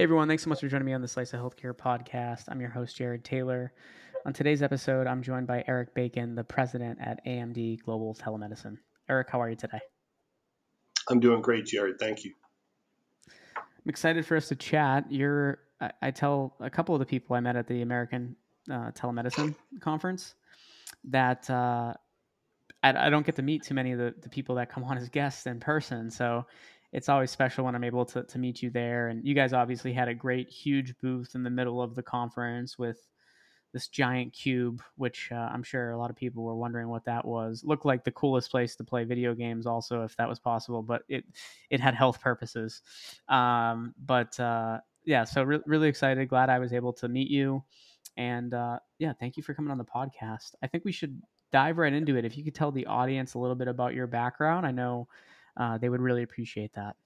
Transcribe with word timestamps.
Hey 0.00 0.04
everyone, 0.04 0.28
thanks 0.28 0.42
so 0.42 0.48
much 0.48 0.60
for 0.60 0.66
joining 0.66 0.86
me 0.86 0.94
on 0.94 1.02
the 1.02 1.08
Slice 1.08 1.34
of 1.34 1.40
Healthcare 1.40 1.74
podcast. 1.76 2.44
I'm 2.48 2.58
your 2.58 2.70
host, 2.70 2.96
Jared 2.96 3.22
Taylor. 3.22 3.70
On 4.24 4.32
today's 4.32 4.62
episode, 4.62 5.06
I'm 5.06 5.22
joined 5.22 5.46
by 5.46 5.62
Eric 5.68 5.92
Bacon, 5.92 6.34
the 6.34 6.42
president 6.42 6.98
at 7.02 7.22
AMD 7.26 7.82
Global 7.82 8.14
Telemedicine. 8.14 8.78
Eric, 9.10 9.28
how 9.28 9.42
are 9.42 9.50
you 9.50 9.56
today? 9.56 9.80
I'm 11.10 11.20
doing 11.20 11.42
great, 11.42 11.66
Jared. 11.66 11.98
Thank 11.98 12.24
you. 12.24 12.32
I'm 13.58 13.88
excited 13.88 14.24
for 14.24 14.38
us 14.38 14.48
to 14.48 14.56
chat. 14.56 15.04
You're, 15.10 15.58
I, 15.82 15.90
I 16.00 16.10
tell 16.12 16.56
a 16.60 16.70
couple 16.70 16.94
of 16.94 16.98
the 17.00 17.04
people 17.04 17.36
I 17.36 17.40
met 17.40 17.56
at 17.56 17.66
the 17.66 17.82
American 17.82 18.36
uh, 18.70 18.92
Telemedicine 18.92 19.54
Conference 19.80 20.34
that 21.10 21.50
uh, 21.50 21.92
I, 22.82 23.06
I, 23.06 23.10
don't 23.10 23.26
get 23.26 23.36
to 23.36 23.42
meet 23.42 23.64
too 23.64 23.74
many 23.74 23.92
of 23.92 23.98
the, 23.98 24.14
the 24.22 24.30
people 24.30 24.54
that 24.54 24.70
come 24.70 24.82
on 24.82 24.96
as 24.96 25.10
guests 25.10 25.46
in 25.46 25.60
person. 25.60 26.10
So 26.10 26.46
it's 26.92 27.08
always 27.08 27.30
special 27.30 27.64
when 27.64 27.74
I'm 27.74 27.84
able 27.84 28.04
to, 28.06 28.24
to 28.24 28.38
meet 28.38 28.62
you 28.62 28.70
there. 28.70 29.08
And 29.08 29.24
you 29.26 29.34
guys 29.34 29.52
obviously 29.52 29.92
had 29.92 30.08
a 30.08 30.14
great, 30.14 30.48
huge 30.48 30.94
booth 30.98 31.34
in 31.34 31.42
the 31.42 31.50
middle 31.50 31.80
of 31.80 31.94
the 31.94 32.02
conference 32.02 32.78
with 32.78 32.98
this 33.72 33.88
giant 33.88 34.32
cube, 34.32 34.82
which 34.96 35.30
uh, 35.30 35.48
I'm 35.52 35.62
sure 35.62 35.92
a 35.92 35.98
lot 35.98 36.10
of 36.10 36.16
people 36.16 36.42
were 36.42 36.56
wondering 36.56 36.88
what 36.88 37.04
that 37.04 37.24
was. 37.24 37.62
Looked 37.64 37.86
like 37.86 38.04
the 38.04 38.10
coolest 38.10 38.50
place 38.50 38.74
to 38.76 38.84
play 38.84 39.04
video 39.04 39.34
games, 39.34 39.66
also, 39.66 40.02
if 40.02 40.16
that 40.16 40.28
was 40.28 40.40
possible, 40.40 40.82
but 40.82 41.02
it 41.08 41.24
it 41.70 41.80
had 41.80 41.94
health 41.94 42.20
purposes. 42.20 42.82
Um, 43.28 43.94
but 44.04 44.38
uh, 44.40 44.78
yeah, 45.04 45.24
so 45.24 45.44
re- 45.44 45.60
really 45.66 45.88
excited. 45.88 46.28
Glad 46.28 46.50
I 46.50 46.58
was 46.58 46.72
able 46.72 46.92
to 46.94 47.08
meet 47.08 47.30
you, 47.30 47.62
and 48.16 48.52
uh, 48.54 48.80
yeah, 48.98 49.12
thank 49.20 49.36
you 49.36 49.42
for 49.44 49.54
coming 49.54 49.70
on 49.70 49.78
the 49.78 49.84
podcast. 49.84 50.54
I 50.62 50.66
think 50.66 50.84
we 50.84 50.92
should 50.92 51.22
dive 51.52 51.78
right 51.78 51.92
into 51.92 52.16
it. 52.16 52.24
If 52.24 52.36
you 52.36 52.42
could 52.42 52.54
tell 52.56 52.72
the 52.72 52.86
audience 52.86 53.34
a 53.34 53.38
little 53.38 53.56
bit 53.56 53.68
about 53.68 53.94
your 53.94 54.08
background, 54.08 54.66
I 54.66 54.72
know 54.72 55.06
uh, 55.56 55.78
they 55.78 55.88
would 55.88 56.00
really 56.00 56.22
appreciate 56.22 56.72
that. 56.74 56.96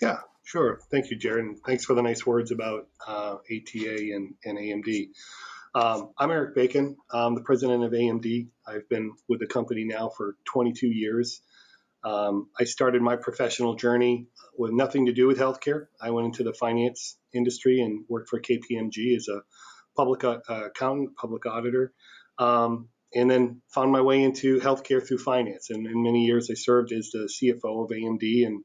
Yeah, 0.00 0.18
sure. 0.44 0.80
Thank 0.90 1.10
you, 1.10 1.16
Jared. 1.16 1.44
And 1.44 1.58
thanks 1.64 1.84
for 1.84 1.94
the 1.94 2.02
nice 2.02 2.24
words 2.24 2.50
about 2.50 2.88
uh, 3.06 3.36
ATA 3.44 4.12
and, 4.14 4.34
and 4.44 4.58
AMD. 4.58 5.10
Um, 5.74 6.10
I'm 6.18 6.30
Eric 6.30 6.54
Bacon. 6.54 6.96
I'm 7.10 7.34
the 7.34 7.42
president 7.42 7.84
of 7.84 7.92
AMD. 7.92 8.48
I've 8.66 8.88
been 8.88 9.12
with 9.28 9.40
the 9.40 9.46
company 9.46 9.84
now 9.84 10.10
for 10.10 10.36
22 10.52 10.86
years. 10.86 11.40
Um, 12.04 12.48
I 12.58 12.64
started 12.64 13.00
my 13.00 13.16
professional 13.16 13.74
journey 13.76 14.26
with 14.56 14.72
nothing 14.72 15.06
to 15.06 15.12
do 15.12 15.26
with 15.26 15.38
healthcare. 15.38 15.86
I 16.00 16.10
went 16.10 16.26
into 16.26 16.42
the 16.42 16.52
finance 16.52 17.16
industry 17.32 17.80
and 17.80 18.04
worked 18.08 18.28
for 18.28 18.40
KPMG 18.40 19.16
as 19.16 19.28
a 19.28 19.42
public 19.96 20.24
uh, 20.24 20.40
accountant, 20.48 21.16
public 21.16 21.46
auditor. 21.46 21.92
Um, 22.38 22.88
and 23.14 23.30
then 23.30 23.60
found 23.68 23.92
my 23.92 24.00
way 24.00 24.22
into 24.22 24.58
healthcare 24.60 25.06
through 25.06 25.18
finance. 25.18 25.70
And 25.70 25.86
in 25.86 26.02
many 26.02 26.24
years, 26.24 26.50
I 26.50 26.54
served 26.54 26.92
as 26.92 27.10
the 27.10 27.28
CFO 27.28 27.84
of 27.84 27.90
AMD. 27.90 28.46
And 28.46 28.64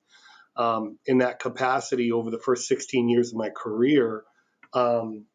um, 0.56 1.00
in 1.06 1.20
that 1.20 1.40
capacity, 1.40 2.12
over 2.12 2.32
the 2.32 2.40
first 2.40 2.68
16 2.68 3.10
years 3.10 3.32
of 3.32 3.38
my 3.38 3.50
career, 3.50 4.24
um, 4.74 5.26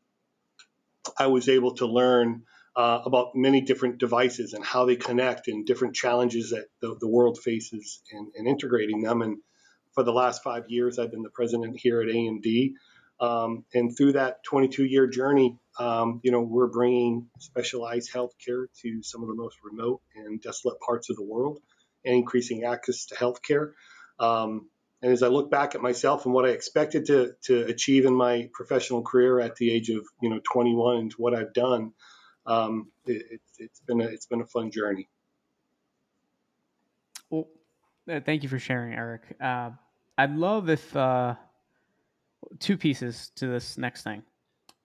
I 1.18 1.26
was 1.26 1.48
able 1.48 1.74
to 1.76 1.86
learn 1.86 2.44
uh, 2.74 3.00
about 3.04 3.34
many 3.34 3.60
different 3.60 3.98
devices 3.98 4.54
and 4.54 4.64
how 4.64 4.86
they 4.86 4.96
connect 4.96 5.48
and 5.48 5.66
different 5.66 5.94
challenges 5.94 6.50
that 6.50 6.66
the, 6.80 6.96
the 6.98 7.08
world 7.08 7.38
faces 7.38 8.00
in, 8.10 8.30
in, 8.34 8.46
integrating 8.46 9.02
them. 9.02 9.20
And 9.20 9.38
for 9.94 10.04
the 10.04 10.12
last 10.12 10.42
five 10.42 10.64
years, 10.68 10.98
I've 10.98 11.10
been 11.10 11.22
the 11.22 11.30
president 11.30 11.78
here 11.78 12.00
at 12.00 12.08
AMD. 12.08 12.72
Um, 13.20 13.64
and 13.74 13.94
through 13.96 14.12
that 14.12 14.42
22 14.44 14.84
year 14.84 15.06
journey, 15.06 15.58
um, 15.78 16.20
you 16.22 16.30
know, 16.30 16.40
we're 16.40 16.66
bringing 16.66 17.28
specialized 17.38 18.12
healthcare 18.12 18.66
to 18.82 19.02
some 19.02 19.22
of 19.22 19.28
the 19.28 19.34
most 19.34 19.56
remote 19.64 20.02
and 20.14 20.40
desolate 20.40 20.78
parts 20.80 21.10
of 21.10 21.16
the 21.16 21.22
world 21.22 21.60
and 22.04 22.14
increasing 22.14 22.64
access 22.64 23.06
to 23.06 23.14
healthcare. 23.14 23.72
Um, 24.18 24.68
and 25.00 25.12
as 25.12 25.22
I 25.22 25.28
look 25.28 25.50
back 25.50 25.74
at 25.74 25.80
myself 25.80 26.26
and 26.26 26.34
what 26.34 26.44
I 26.44 26.50
expected 26.50 27.06
to, 27.06 27.32
to 27.44 27.64
achieve 27.64 28.04
in 28.04 28.14
my 28.14 28.50
professional 28.52 29.02
career 29.02 29.40
at 29.40 29.56
the 29.56 29.72
age 29.72 29.88
of, 29.88 30.06
you 30.20 30.30
know, 30.30 30.40
21 30.52 30.96
and 30.96 31.12
what 31.12 31.34
I've 31.34 31.52
done, 31.52 31.92
um, 32.46 32.90
it, 33.06 33.40
has 33.58 33.80
been 33.86 34.00
a, 34.00 34.04
it's 34.04 34.26
been 34.26 34.42
a 34.42 34.46
fun 34.46 34.70
journey. 34.70 35.08
Well, 37.30 37.48
uh, 38.08 38.20
thank 38.20 38.42
you 38.42 38.48
for 38.48 38.58
sharing, 38.58 38.92
Eric. 38.94 39.22
Uh, 39.40 39.70
I'd 40.18 40.36
love 40.36 40.68
if, 40.68 40.94
uh, 40.94 41.34
two 42.58 42.76
pieces 42.76 43.32
to 43.36 43.46
this 43.46 43.78
next 43.78 44.02
thing. 44.02 44.22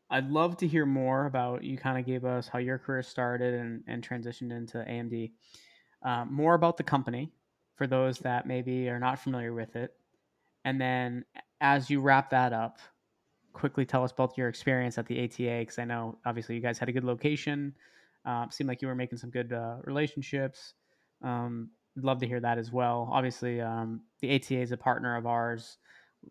I'd 0.10 0.30
love 0.30 0.58
to 0.58 0.68
hear 0.68 0.86
more 0.86 1.26
about 1.26 1.64
you. 1.64 1.78
Kind 1.78 2.00
of 2.00 2.06
gave 2.06 2.24
us 2.26 2.48
how 2.48 2.60
your 2.60 2.78
career 2.78 3.04
started 3.04 3.54
and, 3.54 3.84
and 3.88 4.08
transitioned 4.08 4.52
into 4.52 4.78
AMD. 4.78 5.32
Uh, 6.04 6.26
more 6.26 6.54
about 6.54 6.78
the 6.78 6.84
company 6.84 7.32
for 7.76 7.88
those 7.88 8.20
that 8.20 8.46
maybe 8.48 8.90
are 8.90 9.00
not 9.00 9.20
familiar 9.20 9.54
with 9.54 9.76
it, 9.76 9.94
and 10.66 10.80
then 10.80 11.26
as 11.62 11.90
you 11.90 12.00
wrap 12.00 12.30
that 12.30 12.54
up, 12.54 12.80
quickly 13.54 13.86
tell 13.86 14.04
us 14.04 14.12
both 14.12 14.38
your 14.38 14.48
experience 14.48 14.98
at 14.98 15.08
the 15.08 15.24
ATA 15.24 15.60
because 15.60 15.80
I 15.80 15.86
know 15.86 16.18
obviously 16.26 16.56
you 16.56 16.62
guys 16.62 16.78
had 16.78 16.90
a 16.90 16.92
good 16.92 17.04
location. 17.04 17.74
Uh, 18.26 18.48
seemed 18.50 18.68
like 18.68 18.82
you 18.82 18.88
were 18.88 18.96
making 18.96 19.18
some 19.18 19.30
good 19.30 19.54
uh, 19.54 19.78
relationships. 19.84 20.74
Um, 21.24 21.70
love 21.96 22.20
to 22.20 22.28
hear 22.28 22.40
that 22.40 22.58
as 22.58 22.72
well. 22.72 23.10
Obviously, 23.12 23.62
um, 23.62 24.02
the 24.22 24.36
ATA 24.36 24.60
is 24.60 24.72
a 24.72 24.78
partner 24.78 25.16
of 25.16 25.26
ours. 25.26 25.78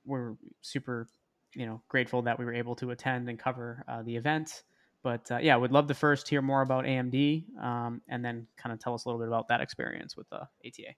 We're 0.04 0.34
super 0.60 1.09
you 1.56 1.67
know 1.67 1.83
grateful 1.89 2.22
that 2.22 2.39
we 2.39 2.44
were 2.44 2.55
able 2.55 2.77
to 2.77 2.91
attend 2.91 3.28
and 3.28 3.39
cover 3.39 3.84
uh, 3.89 4.03
the 4.03 4.17
event. 4.17 4.62
But 5.03 5.31
uh, 5.31 5.39
yeah, 5.39 5.56
would 5.56 5.72
love 5.72 5.87
to 5.87 5.94
first 5.94 6.28
hear 6.28 6.43
more 6.43 6.62
about 6.62 6.84
AMD 6.84 7.44
um, 7.62 8.03
and 8.09 8.25
then 8.25 8.47
kind 8.56 8.72
of 8.72 8.81
tell 8.81 8.94
us 8.94 9.05
a 9.05 9.09
little 9.09 9.21
bit 9.21 9.28
about 9.28 9.49
that 9.49 9.61
experience 9.61 10.16
with 10.16 10.28
the 10.31 10.37
uh, 10.37 10.47
ATA. 10.66 10.95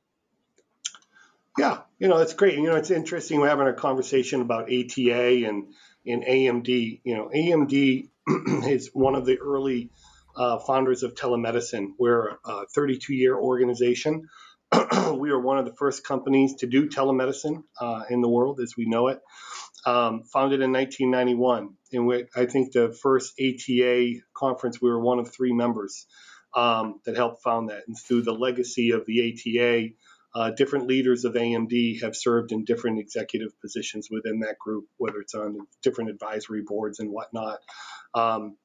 Yeah, 1.58 1.80
you 1.98 2.08
know, 2.08 2.18
it's 2.18 2.34
great. 2.34 2.54
You 2.54 2.64
know, 2.64 2.76
it's 2.76 2.90
interesting. 2.90 3.40
We're 3.40 3.48
having 3.48 3.66
a 3.66 3.74
conversation 3.74 4.40
about 4.40 4.72
ATA 4.72 5.46
and, 5.46 5.74
and 6.06 6.22
AMD. 6.22 7.00
You 7.04 7.16
know, 7.16 7.30
AMD 7.34 8.08
is 8.68 8.90
one 8.94 9.14
of 9.14 9.26
the 9.26 9.38
early 9.38 9.90
uh, 10.36 10.58
founders 10.60 11.02
of 11.02 11.14
telemedicine. 11.14 11.88
We're 11.98 12.38
a 12.44 12.66
32 12.74 13.12
year 13.12 13.36
organization. 13.36 14.28
we 15.16 15.30
are 15.30 15.40
one 15.40 15.58
of 15.58 15.64
the 15.64 15.74
first 15.76 16.04
companies 16.04 16.54
to 16.60 16.66
do 16.66 16.88
telemedicine 16.88 17.64
uh, 17.80 18.04
in 18.08 18.20
the 18.20 18.28
world 18.28 18.60
as 18.60 18.74
we 18.76 18.86
know 18.86 19.08
it 19.08 19.18
um, 19.86 20.22
founded 20.24 20.60
in 20.60 20.72
1991. 20.72 21.74
in 21.92 22.06
which 22.06 22.28
I 22.36 22.46
think 22.46 22.72
the 22.72 22.92
first 22.92 23.40
ATA 23.40 24.14
conference, 24.34 24.80
we 24.80 24.90
were 24.90 25.00
one 25.00 25.18
of 25.18 25.32
three 25.32 25.52
members 25.52 26.06
um, 26.54 27.00
that 27.04 27.16
helped 27.16 27.42
found 27.42 27.70
that. 27.70 27.84
And 27.86 27.96
through 27.98 28.22
the 28.22 28.32
legacy 28.32 28.90
of 28.90 29.06
the 29.06 29.32
ATA, 29.32 29.94
uh, 30.34 30.50
different 30.50 30.86
leaders 30.86 31.24
of 31.24 31.34
AMD 31.34 32.02
have 32.02 32.14
served 32.14 32.52
in 32.52 32.64
different 32.64 32.98
executive 32.98 33.58
positions 33.60 34.08
within 34.10 34.40
that 34.40 34.58
group, 34.58 34.84
whether 34.96 35.20
it's 35.20 35.34
on 35.34 35.58
different 35.82 36.10
advisory 36.10 36.62
boards 36.62 37.00
and 37.00 37.10
whatnot. 37.10 37.58
Um, 38.14 38.56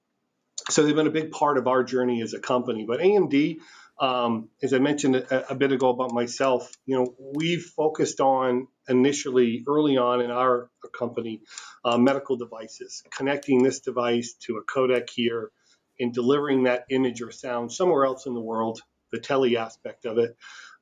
so 0.70 0.84
they've 0.84 0.96
been 0.96 1.08
a 1.08 1.12
big 1.12 1.32
part 1.32 1.58
of 1.58 1.68
our 1.68 1.84
journey 1.84 2.22
as 2.22 2.34
a 2.34 2.40
company. 2.40 2.86
But 2.88 3.00
AMD, 3.00 3.58
um, 4.00 4.50
as 4.62 4.74
I 4.74 4.80
mentioned 4.80 5.16
a, 5.16 5.52
a, 5.52 5.56
bit 5.56 5.72
ago 5.72 5.90
about 5.90 6.12
myself, 6.12 6.76
you 6.86 6.96
know, 6.96 7.16
we've 7.36 7.64
focused 7.64 8.20
on 8.20 8.68
initially 8.90 9.64
early 9.68 9.98
on 9.98 10.22
in 10.22 10.32
our 10.32 10.70
company 10.98 11.42
uh, 11.86 11.98
medical 11.98 12.36
devices, 12.36 13.04
connecting 13.16 13.62
this 13.62 13.82
device 13.82 14.34
to 14.42 14.58
a 14.58 14.64
codec 14.64 15.10
here 15.10 15.52
and 16.00 16.14
delivering 16.14 16.64
that 16.64 16.86
image 16.90 17.22
or 17.22 17.32
sound 17.32 17.72
somewhere 17.72 18.06
else 18.06 18.26
in 18.26 18.34
the 18.34 18.42
world, 18.42 18.82
the 19.12 19.20
tele 19.20 19.58
aspect 19.58 20.06
of 20.06 20.18
it, 20.18 20.36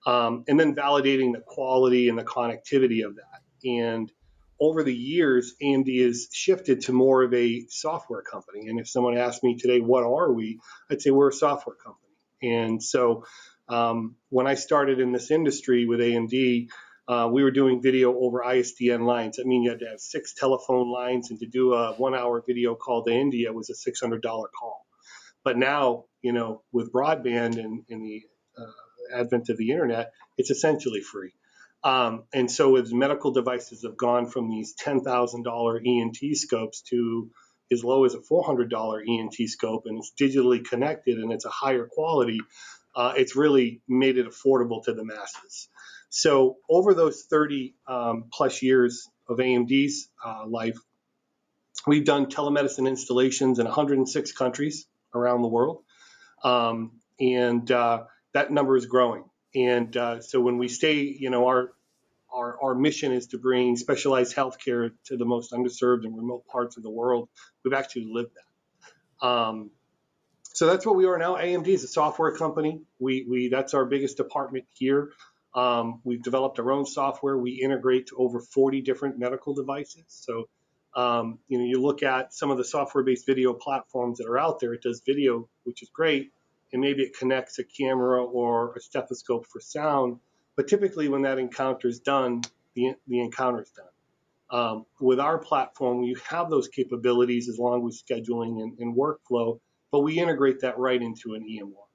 um, 0.06 0.46
and 0.48 0.60
then 0.60 0.74
validating 0.74 1.34
the 1.34 1.42
quality 1.46 2.08
and 2.08 2.18
the 2.18 2.24
connectivity 2.24 3.06
of 3.06 3.16
that. 3.16 3.42
And 3.64 4.12
over 4.60 4.84
the 4.84 4.96
years, 4.96 5.56
AMD 5.62 6.06
has 6.06 6.30
shifted 6.32 6.82
to 6.82 6.94
more 6.94 7.24
of 7.24 7.34
a 7.34 7.66
software 7.68 8.22
company. 8.22 8.68
And 8.68 8.80
if 8.80 8.88
someone 8.88 9.18
asked 9.18 9.44
me 9.44 9.58
today, 9.58 9.80
what 9.80 10.03
are 10.03 10.32
we? 10.32 10.59
I'd 10.90 11.02
say 11.02 11.09
we're 11.12 11.30
a 11.30 11.34
software 11.34 11.76
company. 11.76 12.10
And 12.41 12.82
so 12.82 13.26
um, 13.70 14.16
when 14.29 14.47
I 14.47 14.55
started 14.55 14.99
in 14.99 15.11
this 15.11 15.32
industry 15.32 15.85
with 15.85 15.99
AMD, 15.99 16.67
uh, 17.08 17.29
we 17.32 17.43
were 17.43 17.52
doing 17.52 17.82
video 17.82 18.17
over 18.17 18.41
ISDN 18.46 19.05
lines. 19.05 19.40
I 19.40 19.43
mean, 19.43 19.64
you 19.64 19.72
had 19.72 19.79
to 19.79 19.90
have 19.90 19.99
six 19.99 20.34
telephone 20.34 20.91
lines, 20.91 21.29
and 21.29 21.40
to 21.40 21.47
do 21.47 21.73
a 21.73 21.93
one-hour 21.93 22.43
video 22.46 22.76
call 22.76 23.03
to 23.03 23.11
India 23.11 23.52
was 23.52 23.70
a 23.70 23.73
$600 23.73 24.22
call. 24.22 24.85
But 25.43 25.58
now, 25.58 26.05
you 26.22 26.32
know, 26.32 26.61
with 26.72 26.93
broadband 26.93 27.58
and, 27.58 27.84
and 27.90 28.05
the 28.05 28.22
uh, 28.58 29.20
advent 29.20 29.49
of 29.49 29.58
the 29.58 29.72
internet, 29.72 30.11
it's 30.37 30.52
essentially 30.52 31.02
free. 31.02 31.34
Um, 31.84 32.26
and 32.34 32.49
so, 32.49 32.76
as 32.76 32.94
medical 32.94 33.32
devices 33.32 33.84
have 33.84 33.97
gone 33.97 34.28
from 34.28 34.49
these 34.49 34.76
$10,000 34.76 35.82
ENT 35.85 36.37
scopes 36.37 36.82
to 36.90 37.32
as 37.72 37.84
low 37.84 38.06
as 38.06 38.14
a 38.14 38.20
$400 38.20 39.02
ENT 39.08 39.50
scope 39.50 39.84
and 39.85 40.00
it's 40.00 40.12
digitally 40.20 40.64
connected 40.64 41.18
and 41.18 41.32
it's 41.32 41.46
a 41.46 41.50
higher 41.50 41.88
quality, 41.90 42.40
uh, 42.96 43.14
it's 43.16 43.35
really 43.35 43.82
made 43.88 44.18
it 44.18 44.28
affordable 44.28 44.84
to 44.84 44.94
the 44.94 45.03
masses. 45.03 45.70
So 46.09 46.58
over 46.70 46.94
those 46.94 47.23
30 47.23 47.76
um, 47.88 48.26
plus 48.32 48.62
years 48.62 49.08
of 49.29 49.38
AMD's 49.38 50.09
uh, 50.23 50.46
life, 50.46 50.78
we've 51.88 52.06
done 52.06 52.26
telemedicine 52.26 52.88
installations 52.88 53.59
in 53.59 53.66
106 53.66 54.32
countries 54.34 54.88
around 55.16 55.41
the 55.41 55.47
world, 55.47 55.84
um, 56.44 57.00
and 57.20 57.70
uh, 57.72 58.03
that 58.34 58.52
number 58.52 58.76
is 58.76 58.85
growing. 58.85 59.23
And 59.56 59.96
uh, 59.96 60.22
so 60.22 60.41
when 60.41 60.58
we 60.58 60.68
stay, 60.68 61.02
you 61.02 61.29
know, 61.29 61.47
our 61.47 61.72
our, 62.34 62.58
our 62.62 62.76
mission 62.76 63.12
is 63.12 63.28
to 63.28 63.38
bring 63.38 63.76
specialized 63.76 64.36
healthcare 64.36 64.92
to 65.06 65.18
the 65.18 65.26
most 65.26 65.52
underserved 65.52 66.04
and 66.04 66.16
remote 66.16 66.46
parts 66.48 66.78
of 66.78 66.84
the 66.84 66.90
world. 66.90 67.30
We've 67.64 67.74
actually 67.74 68.10
lived 68.12 68.32
that. 68.36 69.28
Um, 69.28 69.72
so 70.54 70.66
that's 70.68 70.86
what 70.86 70.96
we 70.96 71.06
are 71.06 71.18
now. 71.18 71.36
AMD 71.36 71.68
is 71.68 71.84
a 71.84 71.88
software 71.88 72.36
company. 72.36 72.82
We, 73.00 73.26
we 73.30 73.48
that's 73.50 73.74
our 73.74 73.86
biggest 73.86 74.18
department 74.18 74.66
here. 74.74 75.12
Um, 75.54 76.02
we've 76.04 76.24
developed 76.24 76.60
our 76.60 76.72
own 76.72 76.86
software. 76.86 77.38
We 77.38 77.52
integrate 77.52 78.08
to 78.08 78.18
over 78.18 78.40
40 78.40 78.82
different 78.82 79.20
medical 79.20 79.54
devices. 79.54 80.06
So, 80.08 80.50
um, 80.96 81.40
you 81.48 81.58
know, 81.58 81.66
you 81.66 81.82
look 81.82 82.04
at 82.04 82.34
some 82.34 82.52
of 82.52 82.58
the 82.58 82.64
software-based 82.64 83.26
video 83.26 83.54
platforms 83.54 84.18
that 84.18 84.28
are 84.28 84.38
out 84.38 84.60
there. 84.60 84.74
It 84.74 84.82
does 84.82 85.02
video, 85.06 85.50
which 85.64 85.84
is 85.84 85.90
great, 85.90 86.32
and 86.72 86.82
maybe 86.82 87.04
it 87.04 87.18
connects 87.18 87.60
a 87.60 87.64
camera 87.64 88.24
or 88.24 88.74
a 88.76 88.82
stethoscope 88.82 89.46
for 89.48 89.60
sound. 89.60 90.20
But 90.61 90.67
typically, 90.67 91.08
when 91.08 91.23
that 91.23 91.40
encounter 91.40 91.87
is 91.87 92.02
done, 92.02 92.43
the, 92.75 92.93
the 93.08 93.19
encounter 93.19 93.63
is 93.63 93.72
done. 93.72 93.87
Um, 94.52 94.85
with 94.99 95.19
our 95.19 95.40
platform, 95.40 96.03
you 96.03 96.16
have 96.29 96.52
those 96.52 96.67
capabilities 96.67 97.49
as 97.49 97.58
long 97.58 97.87
as 97.87 98.03
scheduling 98.03 98.61
and, 98.61 98.78
and 98.78 98.96
workflow, 98.96 99.59
but 99.91 100.02
we 100.02 100.19
integrate 100.19 100.59
that 100.59 100.78
right 100.78 101.02
into 101.02 101.34
an 101.34 101.47
EMR. 101.49 101.87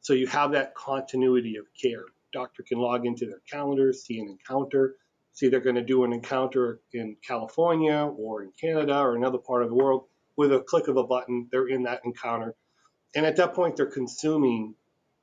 So 0.00 0.14
you 0.14 0.26
have 0.26 0.50
that 0.50 0.74
continuity 0.74 1.58
of 1.58 1.66
care 1.80 2.06
doctor 2.32 2.64
can 2.64 2.78
log 2.78 3.06
into 3.06 3.24
their 3.24 3.40
calendar, 3.48 3.92
see 3.92 4.18
an 4.18 4.28
encounter, 4.28 4.96
see 5.30 5.46
they're 5.46 5.60
going 5.60 5.76
to 5.76 5.84
do 5.84 6.02
an 6.02 6.12
encounter 6.12 6.80
in 6.92 7.16
California 7.24 8.10
or 8.18 8.42
in 8.42 8.50
Canada 8.60 8.98
or 8.98 9.14
another 9.14 9.38
part 9.38 9.62
of 9.62 9.68
the 9.68 9.76
world. 9.76 10.06
With 10.36 10.52
a 10.52 10.58
click 10.58 10.88
of 10.88 10.96
a 10.96 11.04
button, 11.04 11.46
they're 11.52 11.68
in 11.68 11.84
that 11.84 12.00
encounter. 12.04 12.56
And 13.14 13.24
at 13.24 13.36
that 13.36 13.54
point, 13.54 13.76
they're 13.76 13.86
consuming 13.86 14.74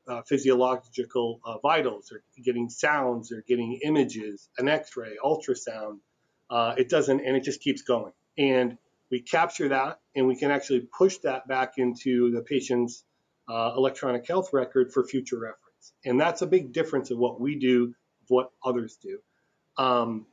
uh, 0.07 0.21
physiological 0.23 1.39
uh, 1.45 1.57
vitals. 1.59 2.09
They're 2.09 2.23
getting 2.43 2.69
sounds, 2.69 3.29
they're 3.29 3.43
getting 3.47 3.79
images, 3.83 4.49
an 4.57 4.67
x 4.67 4.95
ray, 4.97 5.17
ultrasound. 5.23 5.99
Uh, 6.49 6.75
it 6.77 6.89
doesn't, 6.89 7.21
and 7.21 7.35
it 7.35 7.43
just 7.43 7.61
keeps 7.61 7.81
going. 7.81 8.13
And 8.37 8.77
we 9.09 9.21
capture 9.21 9.69
that 9.69 9.99
and 10.15 10.27
we 10.27 10.35
can 10.35 10.51
actually 10.51 10.81
push 10.81 11.17
that 11.19 11.47
back 11.47 11.73
into 11.77 12.31
the 12.31 12.41
patient's 12.41 13.03
uh, 13.47 13.73
electronic 13.75 14.27
health 14.27 14.49
record 14.53 14.91
for 14.91 15.03
future 15.03 15.39
reference. 15.39 15.93
And 16.03 16.19
that's 16.19 16.41
a 16.41 16.47
big 16.47 16.73
difference 16.73 17.11
of 17.11 17.17
what 17.17 17.39
we 17.39 17.57
do, 17.57 17.93
of 18.21 18.29
what 18.29 18.51
others 18.63 18.97
do. 19.01 19.19
Um, 19.77 20.25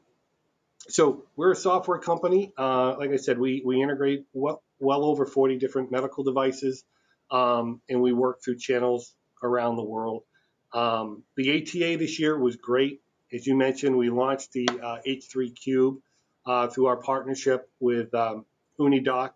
so 0.89 1.25
we're 1.37 1.53
a 1.53 1.57
software 1.57 1.99
company. 1.99 2.53
Uh, 2.59 2.97
like 2.99 3.11
I 3.11 3.17
said, 3.17 3.39
we, 3.39 3.63
we 3.65 3.83
integrate 3.83 4.25
well, 4.33 4.63
well 4.81 5.05
over 5.05 5.27
40 5.27 5.59
different 5.59 5.93
medical 5.93 6.25
devices, 6.25 6.85
um, 7.31 7.81
and 7.89 8.01
we 8.01 8.13
work 8.13 8.43
through 8.43 8.57
channels 8.57 9.15
around 9.43 9.77
the 9.77 9.85
world. 9.85 10.23
Um, 10.73 11.23
the 11.37 11.63
ATA 11.63 11.99
this 11.99 12.19
year 12.19 12.39
was 12.39 12.57
great. 12.57 13.03
As 13.33 13.47
you 13.47 13.57
mentioned, 13.57 13.97
we 13.97 14.11
launched 14.11 14.53
the 14.53 14.69
uh, 14.69 14.99
H3 15.07 15.55
Cube 15.55 15.99
uh, 16.47 16.69
through 16.69 16.87
our 16.87 16.97
partnership 16.97 17.71
with 17.81 18.15
um, 18.15 18.45
Unidoc. 18.79 19.33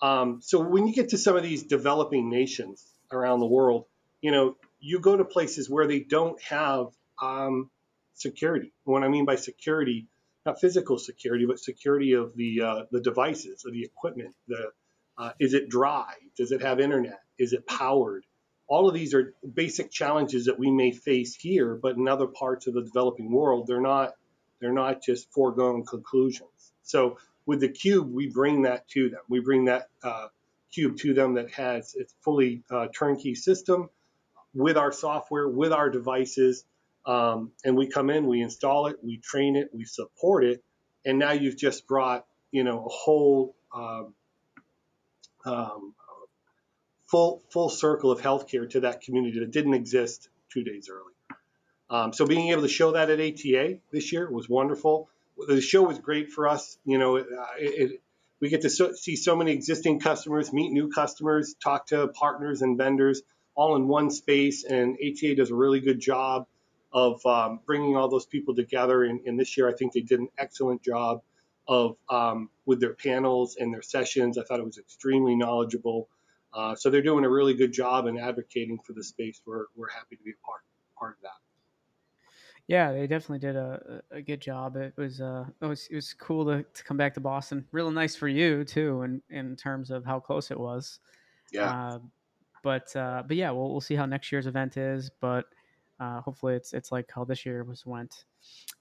Um, 0.00 0.40
so 0.42 0.60
when 0.60 0.86
you 0.86 0.94
get 0.94 1.10
to 1.10 1.18
some 1.18 1.36
of 1.36 1.42
these 1.42 1.62
developing 1.64 2.28
nations 2.28 2.84
around 3.10 3.40
the 3.40 3.46
world, 3.46 3.86
you 4.20 4.32
know, 4.32 4.56
you 4.80 4.98
go 5.00 5.16
to 5.16 5.24
places 5.24 5.70
where 5.70 5.86
they 5.86 6.00
don't 6.00 6.40
have 6.42 6.86
um, 7.20 7.70
security. 8.14 8.72
What 8.84 9.04
I 9.04 9.08
mean 9.08 9.24
by 9.24 9.36
security, 9.36 10.08
not 10.44 10.60
physical 10.60 10.98
security, 10.98 11.46
but 11.46 11.60
security 11.60 12.12
of 12.14 12.34
the 12.34 12.62
uh, 12.62 12.82
the 12.90 13.00
devices, 13.00 13.64
of 13.64 13.72
the 13.72 13.84
equipment. 13.84 14.34
The 14.48 14.72
uh, 15.16 15.32
is 15.38 15.54
it 15.54 15.68
dry? 15.68 16.14
Does 16.36 16.50
it 16.52 16.62
have 16.62 16.80
internet? 16.80 17.20
Is 17.38 17.52
it 17.52 17.66
powered? 17.66 18.24
All 18.72 18.88
of 18.88 18.94
these 18.94 19.12
are 19.12 19.34
basic 19.52 19.90
challenges 19.90 20.46
that 20.46 20.58
we 20.58 20.70
may 20.70 20.92
face 20.92 21.34
here, 21.34 21.74
but 21.74 21.96
in 21.96 22.08
other 22.08 22.26
parts 22.26 22.66
of 22.66 22.72
the 22.72 22.80
developing 22.80 23.30
world, 23.30 23.66
they're 23.66 23.82
not 23.82 24.14
they're 24.60 24.72
not 24.72 25.02
just 25.02 25.30
foregone 25.30 25.84
conclusions. 25.84 26.72
So 26.82 27.18
with 27.44 27.60
the 27.60 27.68
cube, 27.68 28.10
we 28.10 28.28
bring 28.28 28.62
that 28.62 28.88
to 28.88 29.10
them. 29.10 29.20
We 29.28 29.40
bring 29.40 29.66
that 29.66 29.90
uh, 30.02 30.28
cube 30.72 30.96
to 31.00 31.12
them 31.12 31.34
that 31.34 31.50
has 31.50 31.94
its 31.94 32.14
fully 32.22 32.62
uh, 32.70 32.86
turnkey 32.98 33.34
system 33.34 33.90
with 34.54 34.78
our 34.78 34.90
software, 34.90 35.46
with 35.46 35.74
our 35.74 35.90
devices. 35.90 36.64
Um, 37.04 37.52
and 37.66 37.76
we 37.76 37.88
come 37.88 38.08
in, 38.08 38.26
we 38.26 38.40
install 38.40 38.86
it, 38.86 38.96
we 39.02 39.18
train 39.18 39.54
it, 39.54 39.68
we 39.74 39.84
support 39.84 40.44
it, 40.44 40.64
and 41.04 41.18
now 41.18 41.32
you've 41.32 41.58
just 41.58 41.86
brought 41.86 42.24
you 42.50 42.64
know 42.64 42.86
a 42.86 42.88
whole 42.88 43.54
um, 43.74 44.14
um, 45.44 45.94
full 47.12 47.42
full 47.50 47.68
circle 47.68 48.10
of 48.10 48.20
healthcare 48.20 48.68
to 48.68 48.80
that 48.80 49.02
community 49.02 49.38
that 49.38 49.52
didn't 49.52 49.74
exist 49.74 50.28
two 50.50 50.64
days 50.64 50.88
earlier. 50.90 51.04
Um, 51.90 52.12
so 52.14 52.26
being 52.26 52.48
able 52.48 52.62
to 52.62 52.68
show 52.68 52.92
that 52.92 53.10
at 53.10 53.20
ATA 53.20 53.78
this 53.92 54.12
year 54.12 54.28
was 54.28 54.48
wonderful. 54.48 55.10
The 55.46 55.60
show 55.60 55.82
was 55.82 55.98
great 55.98 56.30
for 56.30 56.48
us. 56.48 56.78
You 56.86 56.98
know, 56.98 57.16
it, 57.16 57.26
it, 57.58 58.02
we 58.40 58.48
get 58.48 58.62
to 58.62 58.70
so, 58.70 58.94
see 58.94 59.14
so 59.14 59.36
many 59.36 59.52
existing 59.52 60.00
customers, 60.00 60.52
meet 60.52 60.72
new 60.72 60.90
customers, 60.90 61.54
talk 61.62 61.88
to 61.88 62.08
partners 62.08 62.62
and 62.62 62.78
vendors 62.78 63.22
all 63.54 63.76
in 63.76 63.88
one 63.88 64.10
space. 64.10 64.64
And 64.64 64.96
ATA 64.96 65.34
does 65.34 65.50
a 65.50 65.54
really 65.54 65.80
good 65.80 66.00
job 66.00 66.46
of 66.92 67.24
um, 67.26 67.60
bringing 67.66 67.94
all 67.94 68.08
those 68.08 68.26
people 68.26 68.54
together. 68.54 69.04
And, 69.04 69.20
and, 69.26 69.38
this 69.38 69.56
year, 69.56 69.68
I 69.68 69.74
think 69.74 69.92
they 69.92 70.00
did 70.00 70.20
an 70.20 70.28
excellent 70.38 70.82
job 70.82 71.22
of 71.68 71.96
um, 72.08 72.48
with 72.66 72.80
their 72.80 72.94
panels 72.94 73.56
and 73.56 73.72
their 73.72 73.82
sessions. 73.82 74.38
I 74.38 74.44
thought 74.44 74.60
it 74.60 74.64
was 74.64 74.78
extremely 74.78 75.36
knowledgeable. 75.36 76.08
Uh, 76.54 76.74
so 76.74 76.90
they're 76.90 77.02
doing 77.02 77.24
a 77.24 77.30
really 77.30 77.54
good 77.54 77.72
job 77.72 78.06
in 78.06 78.18
advocating 78.18 78.78
for 78.78 78.92
the 78.92 79.02
space. 79.02 79.40
We're, 79.46 79.66
we're 79.74 79.90
happy 79.90 80.16
to 80.16 80.22
be 80.22 80.32
a 80.32 80.46
part 80.46 80.60
part 80.98 81.16
of 81.16 81.22
that. 81.22 81.30
Yeah, 82.68 82.92
they 82.92 83.06
definitely 83.06 83.40
did 83.40 83.56
a, 83.56 84.02
a 84.10 84.22
good 84.22 84.40
job. 84.40 84.76
It 84.76 84.94
was 84.96 85.20
uh 85.20 85.44
it 85.60 85.66
was 85.66 85.88
it 85.90 85.96
was 85.96 86.14
cool 86.14 86.44
to, 86.46 86.62
to 86.62 86.84
come 86.84 86.96
back 86.96 87.14
to 87.14 87.20
Boston. 87.20 87.66
Really 87.72 87.92
nice 87.92 88.14
for 88.14 88.28
you 88.28 88.64
too, 88.64 89.02
in 89.02 89.22
in 89.30 89.56
terms 89.56 89.90
of 89.90 90.04
how 90.04 90.20
close 90.20 90.50
it 90.50 90.58
was. 90.58 91.00
Yeah. 91.52 91.70
Uh, 91.70 91.98
but 92.62 92.94
uh, 92.94 93.24
but 93.26 93.36
yeah, 93.36 93.50
we'll 93.50 93.70
we'll 93.70 93.80
see 93.80 93.96
how 93.96 94.06
next 94.06 94.30
year's 94.30 94.46
event 94.46 94.76
is. 94.76 95.10
But 95.20 95.46
uh, 95.98 96.20
hopefully, 96.20 96.54
it's 96.54 96.72
it's 96.72 96.92
like 96.92 97.10
how 97.14 97.24
this 97.24 97.44
year 97.44 97.64
was 97.64 97.84
went. 97.84 98.24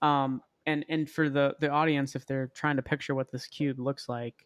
Um, 0.02 0.42
and 0.66 0.86
and 0.88 1.10
for 1.10 1.30
the 1.30 1.56
the 1.60 1.70
audience, 1.70 2.16
if 2.16 2.26
they're 2.26 2.52
trying 2.54 2.76
to 2.76 2.84
picture 2.84 3.16
what 3.16 3.32
this 3.32 3.48
cube 3.48 3.80
looks 3.80 4.08
like, 4.08 4.46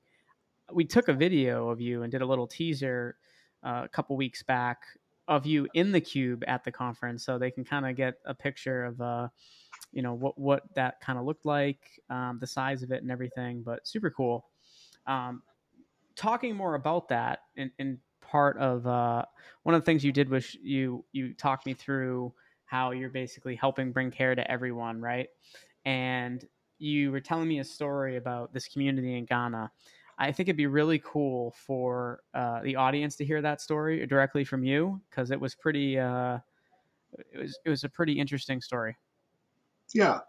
we 0.72 0.86
took 0.86 1.08
a 1.08 1.14
video 1.14 1.70
of 1.70 1.80
you 1.80 2.04
and 2.04 2.12
did 2.12 2.22
a 2.22 2.26
little 2.26 2.48
teaser 2.48 3.18
uh, 3.64 3.82
a 3.86 3.90
couple 3.90 4.16
weeks 4.16 4.44
back 4.44 4.84
of 5.28 5.46
you 5.46 5.68
in 5.74 5.92
the 5.92 6.02
cube 6.02 6.44
at 6.48 6.64
the 6.64 6.72
conference, 6.72 7.26
so 7.26 7.38
they 7.38 7.52
can 7.52 7.64
kind 7.64 7.88
of 7.88 7.96
get 7.96 8.16
a 8.26 8.34
picture 8.34 8.86
of 8.86 9.02
uh, 9.02 9.28
you 9.92 10.02
know 10.02 10.14
what 10.14 10.38
what 10.38 10.64
that 10.76 11.00
kind 11.02 11.18
of 11.18 11.26
looked 11.26 11.46
like, 11.46 12.02
um, 12.10 12.38
the 12.40 12.48
size 12.48 12.84
of 12.84 12.92
it, 12.92 13.02
and 13.02 13.12
everything. 13.12 13.64
But 13.64 13.88
super 13.88 14.10
cool. 14.10 14.46
Um, 15.08 15.42
talking 16.16 16.56
more 16.56 16.76
about 16.76 17.10
that 17.10 17.40
and, 17.58 17.72
and 17.78 17.98
part 18.22 18.58
of 18.58 18.88
uh, 18.88 19.24
one 19.64 19.76
of 19.76 19.82
the 19.82 19.86
things 19.86 20.04
you 20.04 20.12
did 20.12 20.30
was 20.30 20.56
you 20.56 21.06
you 21.12 21.34
talked 21.34 21.66
me 21.66 21.74
through 21.74 22.34
how 22.66 22.92
you're 22.92 23.10
basically 23.10 23.56
helping 23.56 23.92
bring 23.92 24.12
care 24.12 24.36
to 24.36 24.52
everyone, 24.52 25.00
right? 25.00 25.28
And 25.86 26.44
you 26.80 27.12
were 27.12 27.22
telling 27.22 27.48
me 27.48 27.60
a 27.60 27.64
story 27.64 28.18
about 28.18 28.54
this 28.54 28.68
community 28.68 29.18
in 29.18 29.26
Ghana. 29.26 29.72
I 30.18 30.32
think 30.32 30.48
it'd 30.48 30.58
be 30.58 30.68
really 30.68 31.00
cool 31.00 31.54
for 31.66 32.22
uh, 32.34 32.62
the 32.62 32.78
audience 32.78 33.18
to 33.18 33.26
hear 33.26 33.42
that 33.42 33.62
story 33.62 34.06
directly 34.06 34.46
from 34.46 34.64
you 34.64 35.02
because 35.10 35.32
it 35.32 35.40
was 35.40 35.56
pretty. 35.56 36.00
Uh, 36.00 36.40
it 37.34 37.40
was 37.40 37.60
it 37.66 37.70
was 37.70 37.84
a 37.84 37.90
pretty 37.90 38.20
interesting 38.20 38.62
story. 38.62 38.98
Yeah, 39.94 40.20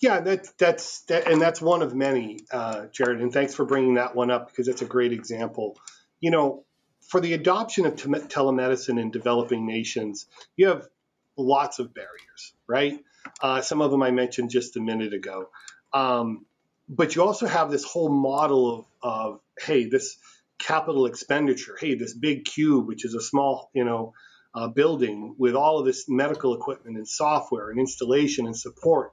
yeah, 0.00 0.20
that, 0.20 0.48
that's 0.58 1.02
that, 1.02 1.30
and 1.30 1.40
that's 1.40 1.62
one 1.62 1.82
of 1.82 1.94
many, 1.94 2.40
uh, 2.50 2.86
Jared. 2.86 3.20
And 3.20 3.32
thanks 3.32 3.54
for 3.54 3.64
bringing 3.64 3.94
that 3.94 4.14
one 4.14 4.30
up 4.30 4.48
because 4.48 4.68
it's 4.68 4.82
a 4.82 4.86
great 4.86 5.12
example. 5.12 5.78
You 6.20 6.30
know, 6.30 6.64
for 7.00 7.20
the 7.20 7.34
adoption 7.34 7.86
of 7.86 7.94
telemedicine 7.94 9.00
in 9.00 9.10
developing 9.10 9.66
nations, 9.66 10.26
you 10.56 10.68
have 10.68 10.88
lots 11.36 11.78
of 11.78 11.94
barriers, 11.94 12.54
right? 12.66 12.98
Uh, 13.40 13.60
some 13.60 13.80
of 13.82 13.90
them 13.90 14.02
I 14.02 14.10
mentioned 14.10 14.50
just 14.50 14.76
a 14.76 14.80
minute 14.80 15.14
ago. 15.14 15.48
Um, 15.92 16.44
but 16.88 17.14
you 17.14 17.22
also 17.22 17.46
have 17.46 17.70
this 17.70 17.84
whole 17.84 18.10
model 18.10 18.78
of, 18.78 18.86
of, 19.02 19.40
hey, 19.58 19.86
this 19.88 20.16
capital 20.58 21.06
expenditure, 21.06 21.76
hey, 21.78 21.94
this 21.94 22.14
big 22.14 22.44
cube, 22.44 22.86
which 22.86 23.04
is 23.04 23.14
a 23.14 23.20
small, 23.20 23.70
you 23.74 23.84
know, 23.84 24.12
uh, 24.54 24.68
building 24.68 25.34
with 25.38 25.54
all 25.54 25.78
of 25.80 25.86
this 25.86 26.08
medical 26.08 26.54
equipment 26.54 26.96
and 26.96 27.08
software 27.08 27.70
and 27.70 27.80
installation 27.80 28.46
and 28.46 28.56
support. 28.56 29.12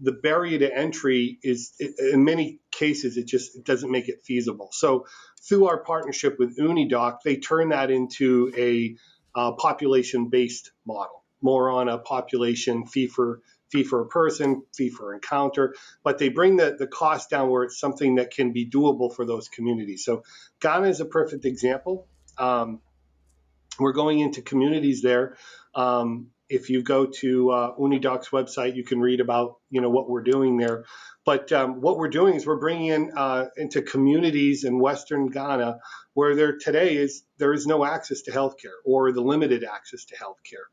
The 0.00 0.12
barrier 0.12 0.58
to 0.58 0.74
entry 0.74 1.38
is, 1.42 1.74
in 1.78 2.24
many 2.24 2.60
cases, 2.70 3.16
it 3.16 3.26
just 3.26 3.54
it 3.54 3.64
doesn't 3.64 3.90
make 3.90 4.08
it 4.08 4.22
feasible. 4.24 4.70
So 4.72 5.06
through 5.46 5.68
our 5.68 5.78
partnership 5.84 6.38
with 6.38 6.58
Unidoc, 6.58 7.18
they 7.24 7.36
turn 7.36 7.68
that 7.68 7.90
into 7.90 8.50
a 8.56 8.96
uh, 9.34 9.52
population-based 9.52 10.72
model, 10.86 11.22
more 11.42 11.70
on 11.70 11.88
a 11.88 11.98
population 11.98 12.86
fee 12.86 13.06
for 13.06 13.42
fee 13.70 13.84
for 13.84 14.00
a 14.00 14.06
person, 14.06 14.62
fee 14.74 14.90
for 14.90 15.14
encounter, 15.14 15.74
but 16.02 16.18
they 16.18 16.28
bring 16.28 16.56
the, 16.56 16.76
the 16.78 16.86
cost 16.86 17.30
down 17.30 17.48
where 17.48 17.64
it's 17.64 17.78
something 17.78 18.16
that 18.16 18.30
can 18.30 18.52
be 18.52 18.68
doable 18.68 19.14
for 19.14 19.24
those 19.24 19.48
communities. 19.48 20.04
So 20.04 20.24
Ghana 20.60 20.88
is 20.88 21.00
a 21.00 21.04
perfect 21.04 21.44
example. 21.44 22.06
Um, 22.38 22.80
we're 23.78 23.92
going 23.92 24.20
into 24.20 24.42
communities 24.42 25.02
there, 25.02 25.36
um, 25.74 26.30
if 26.50 26.68
you 26.68 26.82
go 26.82 27.06
to 27.06 27.50
uh, 27.50 27.76
Unidoc's 27.76 28.30
website, 28.30 28.74
you 28.74 28.82
can 28.82 29.00
read 29.00 29.20
about 29.20 29.58
you 29.70 29.80
know 29.80 29.88
what 29.88 30.10
we're 30.10 30.22
doing 30.22 30.56
there. 30.56 30.84
But 31.24 31.52
um, 31.52 31.80
what 31.80 31.96
we're 31.96 32.08
doing 32.08 32.34
is 32.34 32.44
we're 32.44 32.58
bringing 32.58 32.86
in 32.86 33.12
uh, 33.16 33.46
into 33.56 33.82
communities 33.82 34.64
in 34.64 34.80
Western 34.80 35.28
Ghana 35.28 35.78
where 36.14 36.34
there 36.34 36.58
today 36.58 36.96
is 36.96 37.22
there 37.38 37.52
is 37.52 37.66
no 37.66 37.84
access 37.84 38.22
to 38.22 38.32
healthcare 38.32 38.78
or 38.84 39.12
the 39.12 39.20
limited 39.20 39.64
access 39.64 40.04
to 40.06 40.16
healthcare. 40.16 40.66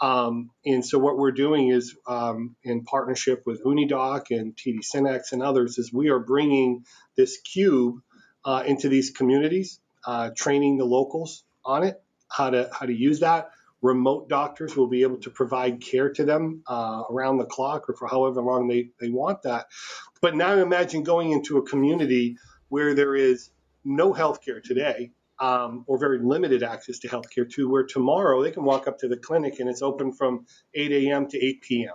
Um, 0.00 0.50
and 0.64 0.84
so 0.84 0.98
what 0.98 1.16
we're 1.16 1.32
doing 1.32 1.68
is 1.68 1.96
um, 2.06 2.56
in 2.62 2.84
partnership 2.84 3.42
with 3.46 3.64
Unidoc 3.64 4.26
and 4.30 4.54
TD 4.54 4.80
Synnex 4.80 5.32
and 5.32 5.42
others 5.42 5.78
is 5.78 5.92
we 5.92 6.10
are 6.10 6.18
bringing 6.18 6.84
this 7.16 7.38
cube 7.38 7.96
uh, 8.44 8.62
into 8.66 8.88
these 8.88 9.10
communities, 9.10 9.80
uh, 10.06 10.30
training 10.36 10.76
the 10.76 10.84
locals 10.84 11.44
on 11.64 11.82
it, 11.82 12.00
how 12.28 12.50
to 12.50 12.68
how 12.72 12.86
to 12.86 12.92
use 12.92 13.20
that. 13.20 13.50
Remote 13.82 14.28
doctors 14.28 14.76
will 14.76 14.88
be 14.88 15.02
able 15.02 15.18
to 15.18 15.30
provide 15.30 15.80
care 15.80 16.10
to 16.10 16.24
them 16.24 16.62
uh, 16.66 17.04
around 17.10 17.38
the 17.38 17.44
clock 17.44 17.88
or 17.88 17.94
for 17.94 18.08
however 18.08 18.42
long 18.42 18.68
they, 18.68 18.90
they 19.00 19.10
want 19.10 19.42
that. 19.42 19.66
But 20.20 20.34
now 20.34 20.54
imagine 20.54 21.02
going 21.02 21.32
into 21.32 21.58
a 21.58 21.62
community 21.62 22.36
where 22.68 22.94
there 22.94 23.14
is 23.14 23.50
no 23.84 24.12
healthcare 24.12 24.62
today 24.62 25.12
um, 25.38 25.84
or 25.86 25.98
very 25.98 26.18
limited 26.18 26.62
access 26.62 27.00
to 27.00 27.08
healthcare 27.08 27.48
to 27.54 27.68
where 27.68 27.84
tomorrow 27.84 28.42
they 28.42 28.50
can 28.50 28.64
walk 28.64 28.88
up 28.88 28.98
to 28.98 29.08
the 29.08 29.16
clinic 29.16 29.60
and 29.60 29.68
it's 29.68 29.82
open 29.82 30.12
from 30.12 30.46
8 30.74 30.92
a.m. 30.92 31.28
to 31.28 31.44
8 31.44 31.60
p.m. 31.62 31.94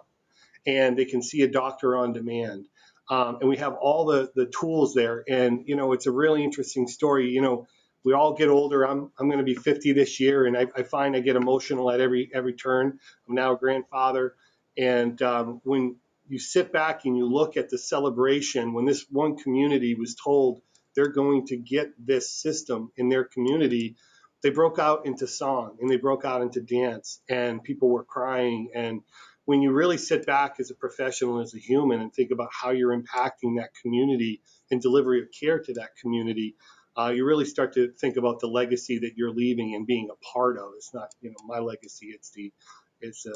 and 0.65 0.97
they 0.97 1.05
can 1.05 1.21
see 1.21 1.41
a 1.41 1.47
doctor 1.47 1.97
on 1.97 2.13
demand. 2.13 2.67
Um, 3.09 3.39
and 3.41 3.49
we 3.49 3.57
have 3.57 3.73
all 3.73 4.05
the, 4.05 4.31
the 4.35 4.45
tools 4.45 4.93
there. 4.93 5.23
And, 5.27 5.63
you 5.67 5.75
know, 5.75 5.91
it's 5.91 6.05
a 6.05 6.11
really 6.11 6.43
interesting 6.43 6.87
story. 6.87 7.29
You 7.29 7.41
know, 7.41 7.67
we 8.03 8.13
all 8.13 8.33
get 8.33 8.47
older. 8.47 8.87
I'm, 8.87 9.11
I'm 9.19 9.27
going 9.27 9.39
to 9.39 9.45
be 9.45 9.55
50 9.55 9.93
this 9.93 10.19
year, 10.19 10.45
and 10.45 10.57
I, 10.57 10.67
I, 10.75 10.83
find 10.83 11.15
I 11.15 11.19
get 11.19 11.35
emotional 11.35 11.91
at 11.91 11.99
every 11.99 12.31
every 12.33 12.53
turn. 12.53 12.99
I'm 13.27 13.35
now 13.35 13.53
a 13.53 13.57
grandfather, 13.57 14.33
and 14.77 15.21
um, 15.21 15.61
when 15.63 15.97
you 16.27 16.39
sit 16.39 16.71
back 16.71 17.05
and 17.05 17.15
you 17.15 17.27
look 17.27 17.57
at 17.57 17.69
the 17.69 17.77
celebration, 17.77 18.73
when 18.73 18.85
this 18.85 19.05
one 19.09 19.37
community 19.37 19.95
was 19.95 20.15
told 20.15 20.61
they're 20.95 21.11
going 21.11 21.47
to 21.47 21.57
get 21.57 21.93
this 21.97 22.29
system 22.31 22.91
in 22.97 23.09
their 23.09 23.23
community, 23.23 23.95
they 24.43 24.49
broke 24.49 24.79
out 24.79 25.05
into 25.05 25.27
song 25.27 25.77
and 25.79 25.89
they 25.89 25.97
broke 25.97 26.25
out 26.25 26.41
into 26.41 26.61
dance, 26.61 27.21
and 27.29 27.63
people 27.63 27.89
were 27.89 28.03
crying. 28.03 28.71
And 28.75 29.01
when 29.45 29.61
you 29.61 29.71
really 29.71 29.97
sit 29.97 30.25
back 30.25 30.55
as 30.59 30.71
a 30.71 30.75
professional, 30.75 31.39
as 31.41 31.53
a 31.53 31.59
human, 31.59 32.01
and 32.01 32.13
think 32.13 32.31
about 32.31 32.49
how 32.51 32.71
you're 32.71 32.95
impacting 32.95 33.57
that 33.57 33.69
community 33.81 34.41
and 34.69 34.81
delivery 34.81 35.21
of 35.21 35.27
care 35.37 35.59
to 35.59 35.73
that 35.73 35.95
community, 36.01 36.55
uh, 36.97 37.11
you 37.15 37.25
really 37.25 37.45
start 37.45 37.73
to 37.73 37.91
think 37.93 38.17
about 38.17 38.39
the 38.39 38.47
legacy 38.47 38.99
that 38.99 39.13
you're 39.15 39.31
leaving 39.31 39.75
and 39.75 39.87
being 39.87 40.09
a 40.11 40.25
part 40.33 40.57
of. 40.57 40.71
It's 40.75 40.93
not, 40.93 41.09
you 41.21 41.29
know, 41.29 41.37
my 41.45 41.59
legacy. 41.59 42.07
It's 42.07 42.31
the, 42.31 42.51
it's 42.99 43.25
uh, 43.25 43.31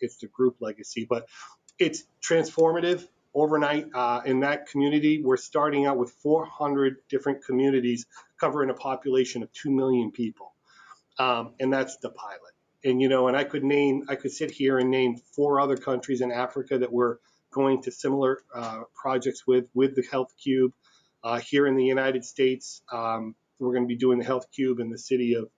it's 0.00 0.18
the 0.18 0.28
group 0.28 0.56
legacy, 0.60 1.06
but 1.08 1.26
it's 1.78 2.04
transformative 2.22 3.06
overnight 3.34 3.86
uh, 3.94 4.20
in 4.24 4.40
that 4.40 4.66
community. 4.66 5.22
We're 5.22 5.36
starting 5.36 5.86
out 5.86 5.98
with 5.98 6.10
400 6.22 6.96
different 7.08 7.44
communities 7.44 8.06
covering 8.38 8.70
a 8.70 8.74
population 8.74 9.42
of 9.42 9.52
2 9.52 9.70
million 9.70 10.10
people. 10.10 10.52
Um, 11.18 11.54
and 11.60 11.72
that's 11.72 11.96
the 11.98 12.10
pilot. 12.10 12.40
And, 12.84 13.00
you 13.00 13.08
know, 13.08 13.28
and 13.28 13.36
I 13.36 13.44
could 13.44 13.64
name, 13.64 14.04
I 14.08 14.16
could 14.16 14.32
sit 14.32 14.50
here 14.50 14.78
and 14.78 14.90
name 14.90 15.16
four 15.34 15.60
other 15.60 15.76
countries 15.76 16.20
in 16.20 16.32
Africa 16.32 16.78
that 16.78 16.92
we're 16.92 17.18
going 17.52 17.82
to 17.82 17.92
similar 17.92 18.40
uh, 18.54 18.82
projects 18.94 19.46
with, 19.46 19.66
with 19.74 19.94
the 19.94 20.02
Health 20.10 20.34
Cube. 20.42 20.72
Uh, 21.22 21.38
here 21.38 21.66
in 21.68 21.76
the 21.76 21.84
United 21.84 22.24
States, 22.24 22.82
um, 22.90 23.36
we're 23.60 23.72
going 23.72 23.84
to 23.84 23.88
be 23.88 23.96
doing 23.96 24.18
the 24.18 24.24
Health 24.24 24.46
Cube 24.52 24.80
in 24.80 24.90
the 24.90 24.98
city 24.98 25.34
of, 25.34 25.48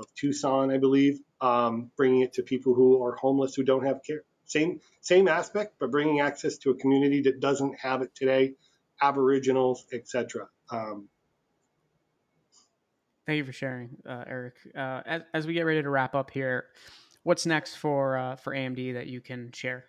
of 0.00 0.06
Tucson, 0.16 0.72
I 0.72 0.78
believe, 0.78 1.20
um, 1.40 1.92
bringing 1.96 2.22
it 2.22 2.32
to 2.34 2.42
people 2.42 2.74
who 2.74 3.04
are 3.04 3.14
homeless 3.14 3.54
who 3.54 3.62
don't 3.62 3.86
have 3.86 4.00
care. 4.04 4.24
Same 4.52 4.80
same 5.00 5.28
aspect, 5.28 5.76
but 5.80 5.90
bringing 5.90 6.20
access 6.20 6.58
to 6.58 6.70
a 6.70 6.74
community 6.74 7.22
that 7.22 7.40
doesn't 7.40 7.78
have 7.80 8.02
it 8.02 8.14
today, 8.14 8.52
Aboriginals, 9.00 9.86
etc. 9.92 10.48
Um, 10.70 11.08
Thank 13.24 13.38
you 13.38 13.44
for 13.44 13.52
sharing, 13.52 13.96
uh, 14.06 14.24
Eric. 14.26 14.54
Uh, 14.76 15.00
as, 15.06 15.22
as, 15.32 15.46
we 15.46 15.54
get 15.54 15.62
ready 15.62 15.80
to 15.80 15.88
wrap 15.88 16.14
up 16.14 16.30
here, 16.30 16.66
what's 17.22 17.46
next 17.46 17.76
for 17.76 18.18
uh, 18.18 18.36
for 18.36 18.52
AMD 18.52 18.94
that 18.94 19.06
you 19.06 19.22
can 19.22 19.52
share? 19.52 19.86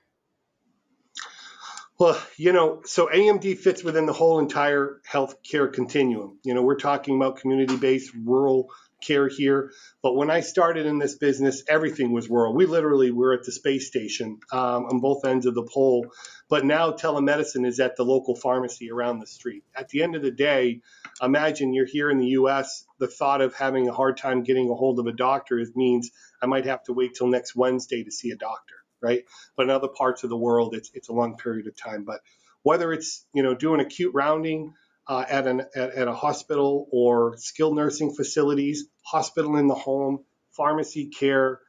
Well, 1.99 2.19
you 2.37 2.53
know, 2.53 2.81
so 2.85 3.07
AMD 3.07 3.57
fits 3.57 3.83
within 3.83 4.05
the 4.05 4.13
whole 4.13 4.39
entire 4.39 5.01
healthcare 5.09 5.71
continuum. 5.71 6.39
You 6.43 6.53
know, 6.53 6.61
we're 6.61 6.79
talking 6.79 7.17
about 7.17 7.37
community-based 7.37 8.13
rural 8.25 8.69
care 9.05 9.27
here. 9.27 9.71
But 10.01 10.15
when 10.15 10.29
I 10.29 10.41
started 10.41 10.85
in 10.85 10.99
this 10.99 11.15
business, 11.15 11.63
everything 11.67 12.11
was 12.11 12.29
rural. 12.29 12.53
We 12.53 12.65
literally 12.65 13.11
were 13.11 13.33
at 13.33 13.43
the 13.43 13.51
space 13.51 13.87
station 13.87 14.39
um, 14.51 14.85
on 14.85 14.99
both 14.99 15.25
ends 15.25 15.45
of 15.45 15.55
the 15.55 15.63
pole. 15.63 16.07
But 16.49 16.65
now 16.65 16.91
telemedicine 16.91 17.65
is 17.65 17.79
at 17.79 17.95
the 17.95 18.05
local 18.05 18.35
pharmacy 18.35 18.91
around 18.91 19.19
the 19.19 19.27
street. 19.27 19.63
At 19.75 19.89
the 19.89 20.03
end 20.03 20.15
of 20.15 20.21
the 20.21 20.31
day, 20.31 20.81
imagine 21.21 21.73
you're 21.73 21.85
here 21.85 22.09
in 22.09 22.17
the 22.17 22.27
US, 22.27 22.85
the 22.99 23.07
thought 23.07 23.41
of 23.41 23.53
having 23.53 23.87
a 23.87 23.93
hard 23.93 24.17
time 24.17 24.43
getting 24.43 24.69
a 24.69 24.75
hold 24.75 24.99
of 24.99 25.07
a 25.07 25.13
doctor 25.13 25.63
means 25.75 26.11
I 26.41 26.45
might 26.45 26.65
have 26.65 26.83
to 26.83 26.93
wait 26.93 27.15
till 27.15 27.27
next 27.27 27.55
Wednesday 27.55 28.03
to 28.03 28.11
see 28.11 28.31
a 28.31 28.35
doctor, 28.35 28.75
right? 29.01 29.23
But 29.55 29.63
in 29.63 29.69
other 29.69 29.87
parts 29.87 30.23
of 30.23 30.29
the 30.29 30.37
world, 30.37 30.75
it's, 30.75 30.91
it's 30.93 31.09
a 31.09 31.13
long 31.13 31.37
period 31.37 31.67
of 31.67 31.75
time. 31.75 32.03
But 32.03 32.21
whether 32.63 32.91
it's, 32.93 33.25
you 33.33 33.43
know, 33.43 33.53
doing 33.55 33.81
acute 33.81 34.13
rounding, 34.13 34.73
uh, 35.07 35.25
at, 35.27 35.47
an, 35.47 35.61
at, 35.75 35.91
at, 35.91 36.07
a 36.07 36.13
hospital 36.13 36.87
or 36.91 37.35
skilled 37.37 37.75
nursing 37.75 38.13
facilities, 38.13 38.85
hospital 39.05 39.57
in 39.57 39.67
the 39.67 39.75
home, 39.75 40.23
pharmacy 40.51 41.07
care. 41.07 41.59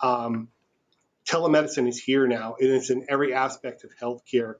Um, 0.00 0.48
telemedicine 1.28 1.88
is 1.88 1.98
here 1.98 2.26
now. 2.26 2.54
and 2.58 2.68
It 2.68 2.74
is 2.74 2.90
in 2.90 3.06
every 3.08 3.34
aspect 3.34 3.84
of 3.84 3.90
healthcare. 4.00 4.54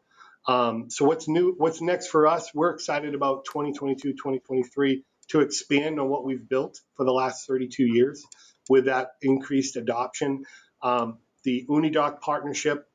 Um, 0.49 0.90
so 0.90 1.04
what's 1.04 1.28
new? 1.28 1.54
What's 1.56 1.80
next 1.80 2.09
for 2.09 2.26
us? 2.26 2.52
We're 2.54 2.71
excited 2.71 3.14
about 3.14 3.45
2022, 3.47 4.12
2023 4.12 5.04
to 5.28 5.40
expand 5.40 5.99
on 5.99 6.09
what 6.09 6.25
we've 6.25 6.49
built 6.49 6.80
for 6.95 7.04
the 7.04 7.12
last 7.12 7.47
32 7.47 7.85
years 7.85 8.25
with 8.68 8.87
that 8.87 9.11
increased 9.23 9.76
adoption. 9.76 10.45
Um, 10.83 11.18
the 11.42 11.66
Unidoc 11.68 12.21
partnership 12.21 12.88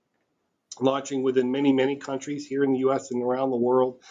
launching 0.80 1.24
within 1.24 1.52
many, 1.52 1.74
many 1.74 1.98
countries 1.98 2.48
here 2.48 2.64
in 2.64 2.74
the 2.74 2.80
U.S. 2.80 3.12
and 3.12 3.22
around 3.22 3.52
the 3.52 3.58
world 3.58 4.02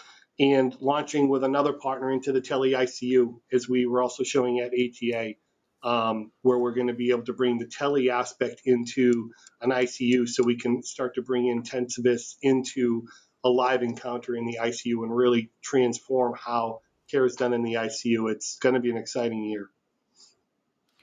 and 0.40 0.74
launching 0.80 1.28
with 1.28 1.44
another 1.44 1.74
partner 1.74 2.10
into 2.10 2.32
the 2.32 2.40
tele 2.40 2.72
ICU, 2.72 3.38
as 3.52 3.68
we 3.68 3.84
were 3.86 4.02
also 4.02 4.24
showing 4.24 4.58
at 4.60 4.72
ATA, 4.72 5.34
um, 5.82 6.32
where 6.40 6.58
we're 6.58 6.74
going 6.74 6.86
to 6.86 6.94
be 6.94 7.10
able 7.10 7.24
to 7.24 7.34
bring 7.34 7.58
the 7.58 7.66
tele 7.66 8.08
aspect 8.08 8.62
into 8.64 9.30
an 9.60 9.70
ICU 9.70 10.26
so 10.26 10.42
we 10.42 10.56
can 10.56 10.82
start 10.82 11.14
to 11.16 11.22
bring 11.22 11.44
intensivists 11.44 12.36
into 12.40 13.06
a 13.44 13.50
live 13.50 13.82
encounter 13.82 14.34
in 14.34 14.46
the 14.46 14.58
ICU 14.60 15.02
and 15.02 15.14
really 15.14 15.50
transform 15.62 16.34
how 16.34 16.80
care 17.10 17.26
is 17.26 17.36
done 17.36 17.52
in 17.52 17.62
the 17.62 17.74
ICU. 17.74 18.30
It's 18.30 18.58
going 18.58 18.74
to 18.74 18.80
be 18.80 18.90
an 18.90 18.96
exciting 18.96 19.44
year. 19.44 19.68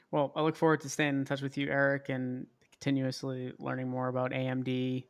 Well, 0.09 0.31
I 0.35 0.41
look 0.41 0.55
forward 0.55 0.81
to 0.81 0.89
staying 0.89 1.19
in 1.19 1.25
touch 1.25 1.41
with 1.41 1.57
you, 1.57 1.69
Eric, 1.69 2.09
and 2.09 2.47
continuously 2.71 3.53
learning 3.59 3.89
more 3.89 4.07
about 4.07 4.31
AMD. 4.31 5.05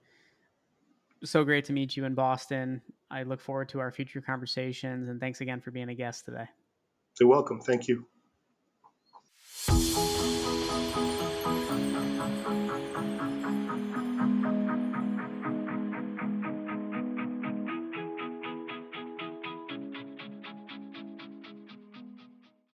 So 1.23 1.43
great 1.43 1.65
to 1.65 1.73
meet 1.73 1.97
you 1.97 2.05
in 2.05 2.13
Boston. 2.13 2.81
I 3.09 3.23
look 3.23 3.39
forward 3.39 3.69
to 3.69 3.79
our 3.79 3.91
future 3.91 4.21
conversations 4.21 5.09
and 5.09 5.19
thanks 5.19 5.41
again 5.41 5.61
for 5.61 5.71
being 5.71 5.89
a 5.89 5.95
guest 5.95 6.25
today. 6.25 6.45
You're 7.19 7.29
welcome. 7.29 7.59
Thank 7.61 7.87
you. 7.87 8.05